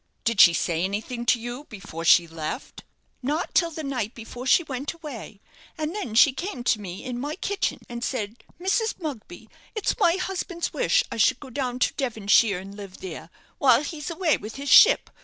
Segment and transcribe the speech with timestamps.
[0.23, 2.83] "Did she say anything to you before she left?"
[3.21, 5.41] "Not till the night before she went away,
[5.77, 8.99] and then she came to me in my kitchen, and said, 'Mrs.
[8.99, 13.29] Mugby, it's my husband's wish I should go down to Devonshire and live there,
[13.59, 15.11] while he's away with his ship.